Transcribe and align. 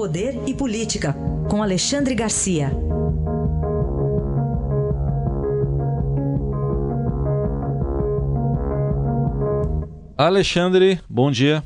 Poder 0.00 0.48
e 0.48 0.54
Política, 0.54 1.14
com 1.50 1.62
Alexandre 1.62 2.14
Garcia. 2.14 2.70
Alexandre, 10.16 10.98
bom 11.06 11.30
dia. 11.30 11.62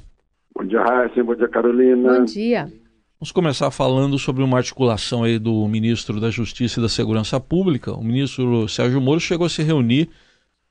Bom 0.53 0.65
dia, 0.65 0.83
Raíssa. 0.83 1.23
Bom 1.23 1.37
dia, 1.37 1.49
Carolina. 1.49 2.19
Bom 2.19 2.25
dia. 2.25 2.73
Vamos 3.21 3.31
começar 3.31 3.71
falando 3.71 4.19
sobre 4.19 4.43
uma 4.43 4.57
articulação 4.57 5.23
aí 5.23 5.39
do 5.39 5.69
ministro 5.69 6.21
da 6.21 6.29
Justiça 6.29 6.81
e 6.81 6.83
da 6.83 6.89
Segurança 6.89 7.39
Pública. 7.39 7.93
O 7.93 8.03
ministro 8.03 8.69
Sérgio 8.69 9.01
Moro 9.01 9.21
chegou 9.21 9.47
a 9.47 9.49
se 9.49 9.63
reunir 9.63 10.11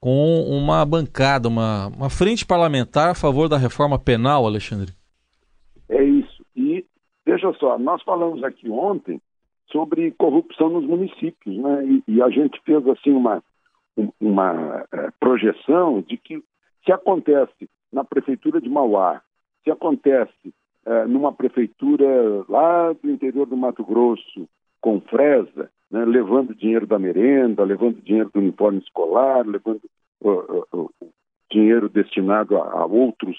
com 0.01 0.41
uma 0.49 0.83
bancada, 0.83 1.47
uma, 1.47 1.87
uma 1.87 2.09
frente 2.09 2.45
parlamentar 2.45 3.11
a 3.11 3.15
favor 3.15 3.47
da 3.47 3.57
reforma 3.57 3.97
penal, 3.97 4.45
Alexandre. 4.45 4.93
Veja 7.43 7.57
só, 7.59 7.77
nós 7.77 8.01
falamos 8.03 8.41
aqui 8.41 8.69
ontem 8.69 9.21
sobre 9.69 10.11
corrupção 10.11 10.69
nos 10.69 10.85
municípios, 10.85 11.57
né? 11.57 11.85
E, 11.85 12.03
e 12.07 12.21
a 12.21 12.29
gente 12.29 12.57
fez 12.63 12.87
assim 12.87 13.11
uma, 13.11 13.43
uma 14.21 14.85
é, 14.93 15.09
projeção 15.19 16.01
de 16.01 16.15
que 16.15 16.41
se 16.85 16.91
acontece 16.93 17.69
na 17.91 18.05
prefeitura 18.05 18.61
de 18.61 18.69
Mauá, 18.69 19.21
se 19.61 19.71
acontece 19.71 20.53
é, 20.85 21.05
numa 21.05 21.33
prefeitura 21.33 22.05
lá 22.47 22.93
do 22.93 23.11
interior 23.11 23.45
do 23.45 23.57
Mato 23.57 23.83
Grosso, 23.83 24.47
com 24.79 25.01
Fresa, 25.01 25.69
né, 25.91 26.05
levando 26.05 26.55
dinheiro 26.55 26.87
da 26.87 26.97
merenda, 26.97 27.63
levando 27.65 28.01
dinheiro 28.01 28.29
do 28.33 28.39
uniforme 28.39 28.79
escolar, 28.79 29.45
levando 29.45 29.81
uh, 30.21 30.29
uh, 30.29 30.65
uh, 30.73 30.89
dinheiro 31.51 31.89
destinado 31.89 32.57
a, 32.57 32.71
a 32.71 32.85
outros, 32.85 33.37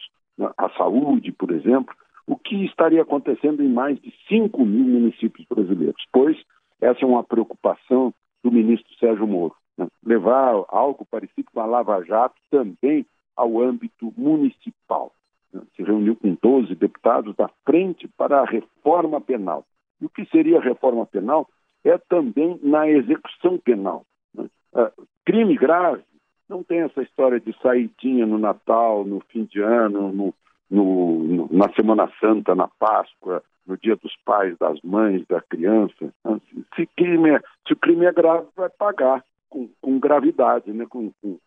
à 0.58 0.68
saúde, 0.70 1.32
por 1.32 1.50
exemplo, 1.50 1.94
o 2.26 2.36
que 2.36 2.64
estaria 2.64 3.02
acontecendo 3.02 3.62
em 3.62 3.68
mais 3.68 4.00
de 4.00 4.12
5 4.28 4.64
mil 4.64 4.84
municípios 4.84 5.46
brasileiros? 5.46 6.02
Pois 6.12 6.36
essa 6.80 7.04
é 7.04 7.06
uma 7.06 7.24
preocupação 7.24 8.12
do 8.42 8.50
ministro 8.50 8.92
Sérgio 8.98 9.26
Moro. 9.26 9.54
Né? 9.76 9.86
Levar 10.04 10.64
algo 10.68 11.06
parecido 11.10 11.48
com 11.52 11.60
a 11.60 11.66
Lava 11.66 12.02
Jato 12.04 12.36
também 12.50 13.06
ao 13.36 13.60
âmbito 13.60 14.12
municipal. 14.16 15.12
Né? 15.52 15.62
Se 15.76 15.82
reuniu 15.82 16.16
com 16.16 16.36
12 16.40 16.74
deputados 16.74 17.34
da 17.36 17.48
Frente 17.64 18.08
para 18.16 18.40
a 18.40 18.44
Reforma 18.44 19.20
Penal. 19.20 19.64
E 20.00 20.06
o 20.06 20.08
que 20.08 20.24
seria 20.26 20.58
a 20.58 20.62
reforma 20.62 21.06
penal 21.06 21.48
é 21.84 21.96
também 21.96 22.58
na 22.62 22.88
execução 22.88 23.58
penal. 23.58 24.04
Né? 24.34 24.48
Uh, 24.74 25.06
crime 25.24 25.56
grave 25.56 26.02
não 26.48 26.62
tem 26.62 26.80
essa 26.80 27.02
história 27.02 27.40
de 27.40 27.56
saidinha 27.60 28.26
no 28.26 28.38
Natal, 28.38 29.04
no 29.04 29.20
fim 29.28 29.44
de 29.44 29.60
ano, 29.60 30.12
no, 30.12 30.34
no, 30.70 31.22
no, 31.22 31.48
na 31.52 31.72
Semana 31.74 32.10
Santa, 32.20 32.54
na 32.54 32.68
Páscoa, 32.68 33.42
no 33.66 33.76
Dia 33.76 33.96
dos 33.96 34.14
Pais, 34.24 34.56
das 34.58 34.80
Mães, 34.82 35.26
da 35.26 35.40
criança. 35.40 36.12
Né? 36.24 36.40
Se, 36.76 36.86
crime 36.96 37.30
é, 37.30 37.40
se 37.66 37.72
o 37.72 37.76
crime 37.76 38.06
é 38.06 38.12
grave, 38.12 38.46
vai 38.56 38.68
pagar 38.70 39.24
com, 39.48 39.68
com 39.80 39.98
gravidade, 39.98 40.72
né? 40.72 40.86
com, 40.88 41.10
com, 41.22 41.38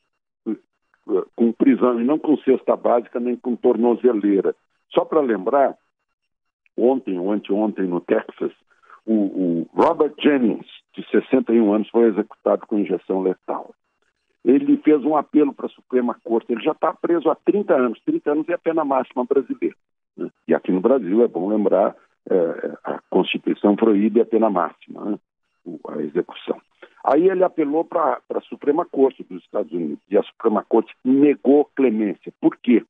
com 1.36 1.52
prisão, 1.52 2.00
e 2.00 2.04
não 2.04 2.18
com 2.18 2.38
cesta 2.38 2.76
básica, 2.76 3.20
nem 3.20 3.36
com 3.36 3.56
tornozeleira. 3.56 4.56
Só 4.92 5.06
para 5.06 5.22
lembrar, 5.22 5.78
ontem 6.78 7.18
ou 7.20 7.32
anteontem 7.32 7.86
no 7.88 8.02
Texas, 8.02 8.52
o, 9.06 9.14
o 9.14 9.70
Robert 9.74 10.14
Jennings, 10.20 10.68
de 10.94 11.08
61 11.10 11.74
anos, 11.74 11.90
foi 11.90 12.08
executado 12.08 12.66
com 12.68 12.80
injeção 12.80 13.22
letal. 13.22 13.74
Ele 14.48 14.78
fez 14.78 15.04
um 15.04 15.16
apelo 15.16 15.54
para 15.54 15.66
a 15.66 15.70
Suprema 15.70 16.18
Corte. 16.24 16.52
Ele 16.52 16.64
já 16.64 16.72
está 16.72 16.94
preso 16.94 17.30
há 17.30 17.36
30 17.36 17.74
anos. 17.76 18.00
30 18.06 18.32
anos 18.32 18.50
é 18.50 18.54
a 18.54 18.58
pena 18.58 18.86
máxima 18.86 19.26
brasileira. 19.26 19.76
Né? 20.16 20.30
E 20.48 20.56
aqui 20.56 20.72
no 20.72 20.80
Brasil, 20.80 21.22
é 21.22 21.28
bom 21.28 21.50
lembrar, 21.50 21.96
é, 22.30 22.78
a 22.84 23.00
Constituição 23.10 23.76
proíbe 23.76 24.22
a 24.22 24.26
pena 24.26 24.50
máxima, 24.50 25.04
né? 25.04 25.20
a 25.90 26.02
execução. 26.02 26.60
Aí 27.04 27.30
ele 27.30 27.44
apelou 27.44 27.84
para 27.84 28.22
a 28.34 28.42
Suprema 28.42 28.86
Corte 28.86 29.24
dos 29.30 29.44
Estados 29.44 29.72
Unidos 29.72 30.00
e 30.10 30.18
a 30.18 30.24
Suprema 30.24 30.64
Corte 30.64 30.94
negou 31.04 31.66
clemência. 31.76 32.34
Por 32.40 32.56
quê? 32.58 32.86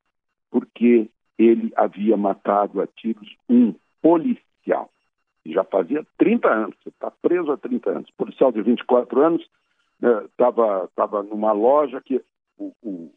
Porque 0.52 1.10
ele 1.38 1.74
havia 1.76 2.16
matado 2.16 2.82
a 2.82 2.88
tiros 2.88 3.36
um 3.50 3.74
policial 4.02 4.92
já 5.52 5.64
fazia 5.64 6.06
30 6.18 6.48
anos, 6.50 6.76
está 6.86 7.12
preso 7.12 7.52
há 7.52 7.58
30 7.58 7.90
anos. 7.90 8.12
Policial 8.18 8.52
de 8.52 8.62
24 8.62 9.22
anos 9.22 9.48
estava 10.02 10.82
né, 10.82 10.88
tava 10.96 11.24
numa 11.24 11.52
loja 11.52 12.02
que 12.02 12.22
o, 12.58 12.72
o, 12.84 13.12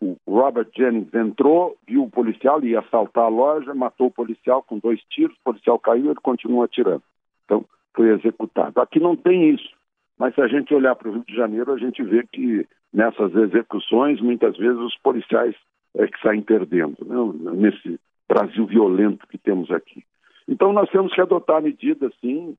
o, 0.00 0.16
Robert 0.26 0.68
Jennings 0.76 1.12
entrou, 1.14 1.76
viu 1.86 2.04
o 2.04 2.10
policial, 2.10 2.62
ia 2.62 2.80
assaltar 2.80 3.24
a 3.24 3.28
loja, 3.28 3.74
matou 3.74 4.08
o 4.08 4.12
policial 4.12 4.62
com 4.62 4.78
dois 4.78 5.00
tiros, 5.10 5.36
o 5.36 5.44
policial 5.44 5.78
caiu, 5.78 6.06
ele 6.06 6.14
continua 6.16 6.64
atirando. 6.64 7.02
Então, 7.44 7.64
foi 7.94 8.10
executado. 8.10 8.80
Aqui 8.80 8.98
não 8.98 9.16
tem 9.16 9.50
isso, 9.50 9.70
mas 10.18 10.34
se 10.34 10.40
a 10.40 10.48
gente 10.48 10.74
olhar 10.74 10.94
para 10.96 11.08
o 11.08 11.12
Rio 11.12 11.24
de 11.24 11.34
Janeiro, 11.34 11.72
a 11.72 11.78
gente 11.78 12.02
vê 12.02 12.26
que 12.26 12.66
nessas 12.92 13.34
execuções, 13.34 14.20
muitas 14.20 14.56
vezes 14.56 14.78
os 14.78 14.96
policiais 14.98 15.54
é 15.96 16.06
que 16.06 16.20
saem 16.20 16.42
perdendo, 16.42 16.96
né? 17.04 17.52
nesse 17.54 18.00
Brasil 18.28 18.66
violento 18.66 19.26
que 19.28 19.38
temos 19.38 19.70
aqui. 19.70 20.04
Então, 20.48 20.72
nós 20.72 20.90
temos 20.90 21.12
que 21.14 21.20
adotar 21.20 21.62
medidas, 21.62 22.12
sim, 22.20 22.56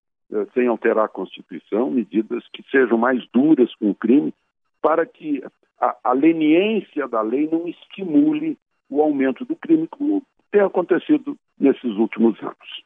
sem 0.53 0.67
alterar 0.67 1.05
a 1.05 1.09
Constituição, 1.09 1.89
medidas 1.91 2.43
que 2.51 2.63
sejam 2.69 2.97
mais 2.97 3.25
duras 3.33 3.73
com 3.75 3.89
o 3.89 3.95
crime, 3.95 4.33
para 4.81 5.05
que 5.05 5.43
a, 5.79 5.95
a 6.03 6.13
leniência 6.13 7.07
da 7.07 7.21
lei 7.21 7.47
não 7.51 7.67
estimule 7.67 8.57
o 8.89 9.01
aumento 9.01 9.45
do 9.45 9.55
crime, 9.55 9.87
como 9.87 10.23
tem 10.51 10.61
acontecido 10.61 11.37
nesses 11.59 11.91
últimos 11.97 12.39
anos. 12.41 12.83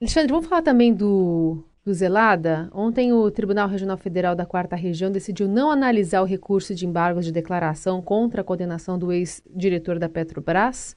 Alexandre, 0.00 0.32
vamos 0.32 0.46
falar 0.46 0.62
também 0.62 0.94
do, 0.94 1.62
do 1.84 1.92
Zelada. 1.92 2.70
Ontem, 2.72 3.12
o 3.12 3.30
Tribunal 3.30 3.68
Regional 3.68 3.98
Federal 3.98 4.34
da 4.34 4.46
Quarta 4.46 4.74
Região 4.74 5.10
decidiu 5.10 5.46
não 5.46 5.70
analisar 5.70 6.22
o 6.22 6.26
recurso 6.26 6.74
de 6.74 6.86
embargo 6.86 7.20
de 7.20 7.32
declaração 7.32 8.00
contra 8.00 8.40
a 8.40 8.44
condenação 8.44 8.98
do 8.98 9.12
ex-diretor 9.12 9.98
da 9.98 10.08
Petrobras 10.08 10.96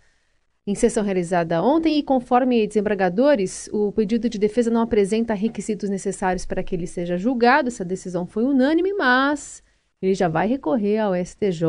em 0.66 0.75
sessão 0.75 1.03
realizada 1.03 1.62
ontem 1.62 2.00
e 2.00 2.03
conforme 2.03 2.66
desembargadores, 2.66 3.69
o 3.74 3.91
pedido 3.91 4.29
de 4.29 4.40
defesa 4.40 4.72
não 4.72 4.81
apresenta 4.81 5.34
requisitos 5.34 5.90
necessários 5.90 6.46
para 6.46 6.63
que 6.63 6.74
ele 6.74 6.88
seja 6.88 7.18
julgado. 7.18 7.68
Essa 7.68 7.84
decisão 7.84 8.25
foi 8.25 8.46
unânime, 8.46 8.94
mas 8.94 9.62
ele 10.02 10.13
já 10.13 10.29
vai 10.29 10.47
recorrer 10.47 11.00
ao 11.00 11.16
STJ 11.16 11.66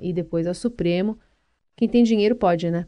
e 0.00 0.12
depois 0.12 0.46
ao 0.46 0.54
Supremo. 0.54 1.18
Quem 1.76 1.88
tem 1.88 2.02
dinheiro 2.02 2.36
pode, 2.36 2.70
né? 2.70 2.86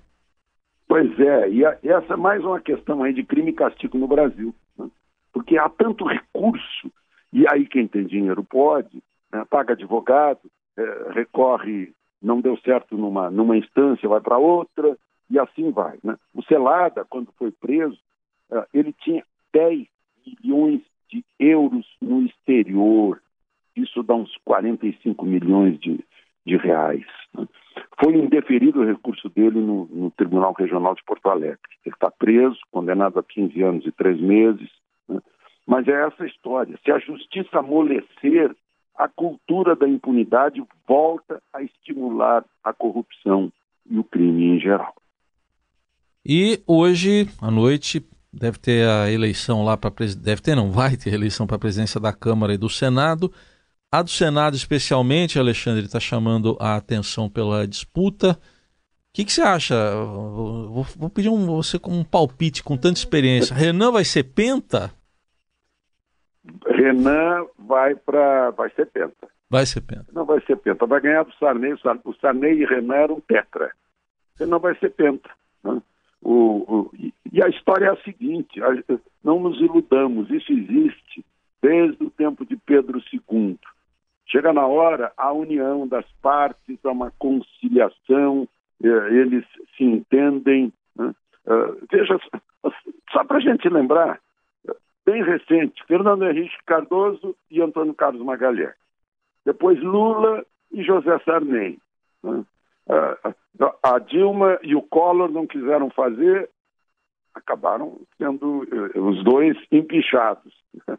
Pois 0.86 1.08
é, 1.20 1.48
e, 1.48 1.64
a, 1.64 1.78
essa 1.82 2.14
é 2.14 2.16
mais 2.16 2.44
uma 2.44 2.60
questão 2.60 3.02
aí 3.02 3.14
de 3.14 3.22
crime 3.22 3.50
e 3.50 3.54
castigo 3.54 3.96
no 3.96 4.08
Brasil. 4.08 4.54
Né? 4.76 4.90
Porque 5.32 5.56
há 5.56 5.68
tanto 5.68 6.04
recurso, 6.04 6.90
e 7.32 7.46
aí 7.48 7.64
quem 7.66 7.86
tem 7.86 8.04
dinheiro 8.04 8.44
pode, 8.44 9.02
né? 9.32 9.44
paga 9.48 9.72
advogado, 9.72 10.40
é, 10.76 11.12
recorre, 11.12 11.92
não 12.20 12.40
deu 12.40 12.58
certo 12.58 12.98
numa, 12.98 13.30
numa 13.30 13.56
instância, 13.56 14.08
vai 14.08 14.20
para 14.20 14.36
outra, 14.36 14.98
e 15.30 15.38
assim 15.38 15.70
vai. 15.70 15.98
Né? 16.02 16.16
O 16.34 16.42
Celada, 16.42 17.04
quando 17.04 17.32
foi 17.38 17.52
preso, 17.52 17.98
uh, 18.50 18.64
ele 18.74 18.92
tinha 18.92 19.24
10 19.52 19.86
milhões 20.26 20.82
de 21.08 21.24
euros 21.38 21.86
no 22.00 22.22
exterior. 22.22 23.22
Isso 23.76 24.02
dá 24.02 24.14
uns 24.14 24.36
45 24.44 25.24
milhões 25.24 25.78
de, 25.78 26.04
de 26.44 26.56
reais. 26.56 27.06
Né? 27.32 27.46
Foi 28.02 28.14
indeferido 28.14 28.80
o 28.80 28.86
recurso 28.86 29.28
dele 29.28 29.60
no, 29.60 29.86
no, 29.86 30.10
Tribunal 30.10 30.52
Regional 30.52 30.94
de 30.94 31.04
Porto 31.04 31.28
Alegre. 31.28 31.58
Ele 31.86 31.94
está 31.94 32.10
preso, 32.10 32.58
condenado 32.70 33.18
a 33.18 33.22
15 33.22 33.62
anos 33.62 33.86
e 33.86 33.92
3 33.92 34.20
meses. 34.20 34.68
Né? 35.08 35.20
Mas 35.66 35.86
é 35.86 36.06
essa 36.06 36.26
história. 36.26 36.78
Se 36.84 36.90
a 36.90 36.98
justiça 36.98 37.58
amolecer, 37.58 38.54
a 38.96 39.08
cultura 39.08 39.76
da 39.76 39.88
impunidade 39.88 40.62
volta 40.86 41.40
a 41.52 41.62
estimular 41.62 42.44
a 42.62 42.72
corrupção 42.72 43.52
e 43.88 43.98
o 43.98 44.04
crime 44.04 44.56
em 44.56 44.60
geral. 44.60 44.94
E 46.32 46.62
hoje 46.64 47.28
à 47.42 47.50
noite 47.50 48.08
deve 48.32 48.56
ter 48.56 48.88
a 48.88 49.10
eleição 49.10 49.64
lá 49.64 49.76
para 49.76 49.90
deve 50.16 50.40
ter 50.40 50.54
não 50.54 50.70
vai 50.70 50.96
ter 50.96 51.12
eleição 51.12 51.44
para 51.44 51.56
a 51.56 51.58
presidência 51.58 51.98
da 51.98 52.12
Câmara 52.12 52.54
e 52.54 52.56
do 52.56 52.68
Senado. 52.68 53.32
A 53.90 54.00
do 54.00 54.10
Senado 54.10 54.54
especialmente, 54.54 55.40
Alexandre, 55.40 55.84
está 55.84 55.98
chamando 55.98 56.56
a 56.60 56.76
atenção 56.76 57.28
pela 57.28 57.66
disputa. 57.66 58.30
O 58.30 58.36
que, 59.12 59.24
que 59.24 59.32
você 59.32 59.42
acha? 59.42 59.74
Vou, 59.92 60.86
vou 60.96 61.10
pedir 61.10 61.30
um, 61.30 61.46
você 61.46 61.80
com 61.80 61.90
um 61.90 62.04
palpite 62.04 62.62
com 62.62 62.76
tanta 62.76 63.00
experiência. 63.00 63.52
Renan 63.52 63.90
vai 63.90 64.04
ser 64.04 64.22
penta? 64.22 64.92
Renan 66.64 67.44
vai 67.58 67.96
para 67.96 68.52
vai 68.52 68.70
ser 68.76 68.86
penta. 68.86 69.26
Vai 69.50 69.66
ser 69.66 69.80
penta. 69.80 70.06
Não 70.12 70.24
vai 70.24 70.40
ser 70.42 70.54
penta. 70.58 70.86
Vai 70.86 71.00
ganhar 71.00 71.24
do 71.24 71.34
Sarney. 71.40 71.72
O 71.72 72.14
Sarney 72.20 72.62
e 72.62 72.64
Renan 72.64 72.94
eram 72.94 73.20
tetra. 73.20 73.72
Renan 74.38 74.60
vai 74.60 74.78
ser 74.78 74.90
penta. 74.90 75.28
Né? 75.64 75.82
O, 76.22 76.32
o, 76.32 76.90
e 77.32 77.42
a 77.42 77.48
história 77.48 77.86
é 77.86 77.90
a 77.90 78.02
seguinte: 78.02 78.62
a, 78.62 78.68
não 79.24 79.40
nos 79.40 79.60
iludamos, 79.60 80.30
isso 80.30 80.52
existe 80.52 81.24
desde 81.62 82.04
o 82.04 82.10
tempo 82.10 82.44
de 82.44 82.56
Pedro 82.56 83.02
II. 83.12 83.58
Chega 84.26 84.52
na 84.52 84.66
hora, 84.66 85.12
a 85.16 85.32
união 85.32 85.86
das 85.86 86.06
partes, 86.22 86.78
há 86.84 86.90
uma 86.90 87.12
conciliação, 87.18 88.48
eh, 88.82 89.14
eles 89.14 89.44
se 89.76 89.84
entendem. 89.84 90.72
Né? 90.96 91.12
Uh, 91.46 91.86
veja, 91.90 92.18
gente 93.40 93.68
lembrar, 93.68 94.20
bem 95.04 95.22
recente, 95.24 95.84
Fernando 95.86 96.24
Henrique 96.24 96.56
Cardoso 96.64 97.36
e 97.50 97.60
Antônio 97.60 97.94
Carlos 97.94 98.22
Magalhães. 98.22 98.74
Depois 99.44 99.80
Lula 99.82 100.44
e 100.72 100.82
José 100.82 101.18
Sarney. 101.24 101.78
Né? 102.22 102.44
A 103.82 103.98
Dilma 103.98 104.58
e 104.62 104.74
o 104.74 104.82
Collor 104.82 105.30
não 105.30 105.46
quiseram 105.46 105.90
fazer, 105.90 106.48
acabaram 107.34 108.00
sendo 108.16 108.64
eh, 108.64 108.98
os 108.98 109.22
dois 109.24 109.56
empichados. 109.70 110.54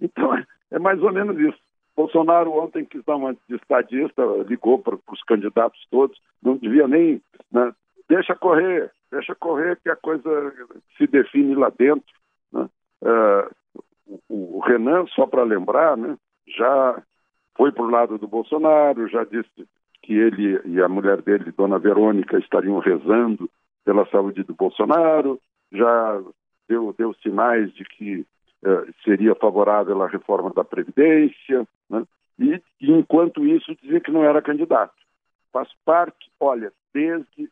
Então, 0.00 0.36
é, 0.36 0.44
é 0.72 0.78
mais 0.78 1.00
ou 1.02 1.10
menos 1.10 1.38
isso. 1.38 1.58
Bolsonaro 1.96 2.52
ontem 2.52 2.84
quis 2.84 3.02
dar 3.04 3.16
uma 3.16 3.32
de 3.32 3.54
estadista, 3.54 4.22
ligou 4.46 4.78
para 4.78 4.98
os 5.10 5.22
candidatos 5.22 5.80
todos, 5.90 6.20
não 6.42 6.56
devia 6.56 6.86
nem. 6.88 7.22
Né? 7.50 7.72
Deixa 8.08 8.34
correr, 8.34 8.90
deixa 9.10 9.34
correr 9.34 9.80
que 9.80 9.88
a 9.88 9.96
coisa 9.96 10.52
se 10.98 11.06
define 11.06 11.54
lá 11.54 11.70
dentro. 11.70 12.12
Né? 12.52 12.68
Uh, 13.00 14.20
o, 14.28 14.58
o, 14.58 14.60
Renan, 14.60 15.06
só 15.14 15.26
para 15.26 15.44
lembrar, 15.44 15.96
né, 15.96 16.18
já 16.46 17.02
foi 17.56 17.72
para 17.72 17.84
o 17.84 17.90
lado 17.90 18.18
do 18.18 18.26
Bolsonaro, 18.26 19.08
já 19.08 19.24
disse 19.24 19.66
que 20.04 20.12
ele 20.12 20.60
e 20.66 20.82
a 20.82 20.88
mulher 20.88 21.22
dele, 21.22 21.50
Dona 21.56 21.78
Verônica, 21.78 22.38
estariam 22.38 22.78
rezando 22.78 23.50
pela 23.84 24.06
saúde 24.10 24.42
do 24.42 24.54
Bolsonaro, 24.54 25.40
já 25.72 26.22
deu, 26.68 26.94
deu 26.96 27.14
sinais 27.14 27.72
de 27.72 27.84
que 27.84 28.20
uh, 28.20 28.94
seria 29.02 29.34
favorável 29.34 30.02
à 30.02 30.06
reforma 30.06 30.50
da 30.50 30.62
Previdência, 30.62 31.66
né? 31.88 32.04
e, 32.38 32.60
e, 32.80 32.92
enquanto 32.92 33.46
isso 33.46 33.74
dizia 33.82 34.00
que 34.00 34.10
não 34.10 34.22
era 34.22 34.42
candidato. 34.42 34.94
Faz 35.50 35.68
parte, 35.86 36.30
olha, 36.38 36.70
desde 36.92 37.48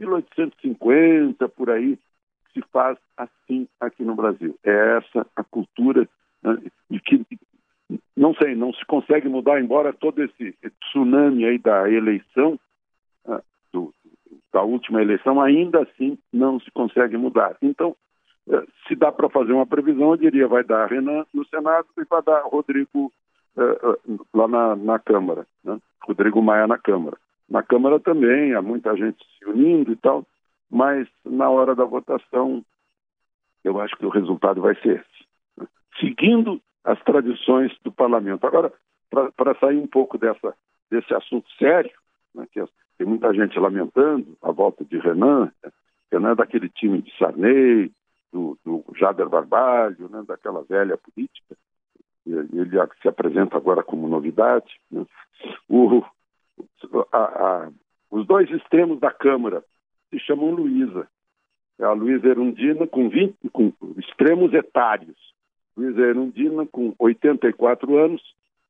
1850, 0.00 1.48
por 1.50 1.68
aí, 1.68 1.98
se 2.54 2.62
faz 2.72 2.96
assim 3.16 3.68
aqui 3.78 4.04
no 4.04 4.14
Brasil. 4.14 4.58
É 4.64 4.96
essa 4.98 5.26
a 5.36 5.44
cultura 5.44 6.08
né? 6.42 6.58
e 6.90 6.98
que 6.98 7.26
não 8.16 8.34
sei, 8.34 8.54
não 8.54 8.72
se 8.72 8.84
consegue 8.86 9.28
mudar, 9.28 9.60
embora 9.60 9.92
todo 9.92 10.22
esse 10.22 10.56
tsunami 10.80 11.44
aí 11.44 11.58
da 11.58 11.90
eleição, 11.90 12.58
uh, 13.26 13.42
do, 13.72 13.92
da 14.52 14.62
última 14.62 15.02
eleição, 15.02 15.40
ainda 15.40 15.82
assim 15.82 16.18
não 16.32 16.60
se 16.60 16.70
consegue 16.70 17.16
mudar. 17.16 17.56
Então, 17.60 17.96
uh, 18.46 18.66
se 18.86 18.94
dá 18.94 19.10
para 19.10 19.28
fazer 19.28 19.52
uma 19.52 19.66
previsão, 19.66 20.12
eu 20.12 20.16
diria 20.16 20.48
vai 20.48 20.64
dar 20.64 20.86
Renan 20.86 21.24
no 21.32 21.46
Senado 21.46 21.86
e 21.98 22.04
vai 22.04 22.22
dar 22.22 22.42
Rodrigo 22.42 23.12
uh, 23.56 24.26
lá 24.32 24.48
na, 24.48 24.76
na 24.76 24.98
Câmara, 24.98 25.46
né? 25.62 25.78
Rodrigo 26.06 26.42
Maia 26.42 26.66
na 26.66 26.78
Câmara. 26.78 27.16
Na 27.48 27.62
Câmara 27.62 27.98
também 28.00 28.54
há 28.54 28.62
muita 28.62 28.96
gente 28.96 29.24
se 29.38 29.44
unindo 29.44 29.92
e 29.92 29.96
tal, 29.96 30.24
mas 30.70 31.08
na 31.24 31.48
hora 31.50 31.74
da 31.74 31.84
votação 31.84 32.64
eu 33.62 33.80
acho 33.80 33.96
que 33.96 34.04
o 34.04 34.10
resultado 34.10 34.60
vai 34.60 34.74
ser 34.76 35.00
esse. 35.00 35.26
Né? 35.56 35.66
Seguindo 35.98 36.60
as 36.84 37.02
tradições 37.02 37.72
do 37.82 37.90
parlamento. 37.90 38.46
Agora, 38.46 38.72
para 39.10 39.54
sair 39.58 39.78
um 39.78 39.86
pouco 39.86 40.18
dessa, 40.18 40.54
desse 40.90 41.14
assunto 41.14 41.48
sério, 41.58 41.92
né, 42.34 42.46
que 42.52 42.62
tem 42.98 43.06
muita 43.06 43.32
gente 43.32 43.58
lamentando 43.58 44.36
a 44.42 44.50
volta 44.50 44.84
de 44.84 44.98
Renan, 44.98 45.50
né, 45.62 45.72
Renan 46.12 46.32
é 46.32 46.34
daquele 46.36 46.68
time 46.68 47.02
de 47.02 47.16
Sarney, 47.16 47.90
do, 48.32 48.58
do 48.64 48.84
Jader 48.96 49.28
Barbalho, 49.28 50.08
né, 50.08 50.22
daquela 50.26 50.62
velha 50.62 50.96
política, 50.96 51.56
ele 52.26 52.70
se 53.02 53.08
apresenta 53.08 53.56
agora 53.56 53.82
como 53.82 54.08
novidade. 54.08 54.80
Né. 54.90 55.04
O, 55.68 56.02
a, 57.12 57.18
a, 57.18 57.70
os 58.10 58.26
dois 58.26 58.50
extremos 58.50 58.98
da 58.98 59.10
Câmara 59.10 59.62
se 60.10 60.18
chamam 60.20 60.50
Luísa. 60.50 61.06
É 61.78 61.84
a 61.84 61.92
Luísa 61.92 62.28
Erundina 62.28 62.86
com, 62.86 63.08
20, 63.08 63.36
com 63.52 63.72
extremos 63.98 64.54
etários. 64.54 65.16
Luísa 65.76 66.00
Erundina, 66.00 66.66
com 66.66 66.94
84 66.98 67.98
anos, 67.98 68.22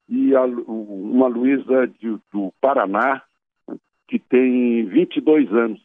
e 0.09 0.35
a, 0.35 0.45
uma 0.45 1.27
Luísa 1.27 1.91
do 2.33 2.53
Paraná, 2.61 3.23
que 4.09 4.19
tem 4.19 4.85
22 4.87 5.53
anos, 5.53 5.81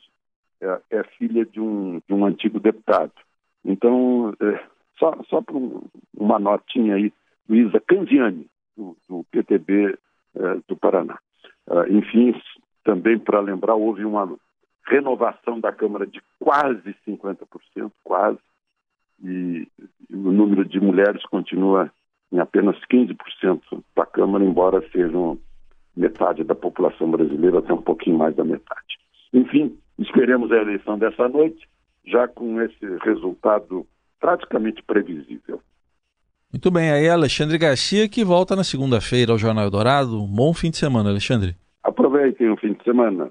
é, 0.61 0.81
é 0.91 1.03
filha 1.17 1.45
de 1.45 1.59
um, 1.59 2.01
de 2.07 2.13
um 2.13 2.25
antigo 2.25 2.59
deputado. 2.59 3.13
Então, 3.63 4.33
é, 4.41 4.63
só, 4.97 5.17
só 5.29 5.41
para 5.41 5.55
um, 5.55 5.81
uma 6.15 6.37
notinha 6.37 6.95
aí, 6.95 7.13
Luísa 7.47 7.79
Candiani, 7.79 8.47
do, 8.75 8.95
do 9.07 9.25
PTB 9.31 9.97
é, 10.35 10.55
do 10.67 10.75
Paraná. 10.75 11.17
É, 11.69 11.91
enfim, 11.91 12.33
também 12.83 13.17
para 13.17 13.39
lembrar, 13.39 13.75
houve 13.75 14.05
uma 14.05 14.37
renovação 14.85 15.59
da 15.59 15.71
Câmara 15.71 16.05
de 16.05 16.21
quase 16.39 16.95
50%, 17.07 17.91
quase, 18.03 18.39
e 19.23 19.67
o 20.11 20.31
número 20.31 20.65
de 20.65 20.79
mulheres 20.79 21.23
continua 21.25 21.91
em 22.31 22.39
apenas 22.39 22.75
15% 22.91 23.61
da 23.95 24.05
Câmara, 24.05 24.43
embora 24.43 24.83
sejam 24.91 25.37
metade 25.95 26.43
da 26.43 26.55
população 26.55 27.09
brasileira, 27.11 27.59
até 27.59 27.73
um 27.73 27.81
pouquinho 27.81 28.17
mais 28.17 28.35
da 28.35 28.43
metade. 28.43 28.99
Enfim, 29.33 29.77
esperemos 29.97 30.51
a 30.51 30.57
eleição 30.57 30.97
dessa 30.97 31.27
noite, 31.27 31.67
já 32.05 32.27
com 32.27 32.61
esse 32.61 32.85
resultado 33.03 33.85
praticamente 34.19 34.81
previsível. 34.83 35.61
Muito 36.51 36.71
bem, 36.71 36.91
aí 36.91 37.07
Alexandre 37.07 37.57
Garcia 37.57 38.09
que 38.09 38.23
volta 38.23 38.55
na 38.55 38.63
segunda-feira 38.63 39.31
ao 39.31 39.37
Jornal 39.37 39.69
Dourado. 39.69 40.21
Um 40.21 40.27
bom 40.27 40.53
fim 40.53 40.71
de 40.71 40.77
semana, 40.77 41.09
Alexandre. 41.09 41.55
Aproveitem 41.83 42.49
o 42.49 42.57
fim 42.57 42.73
de 42.73 42.83
semana. 42.83 43.29